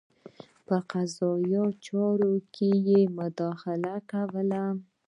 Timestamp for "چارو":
1.85-2.33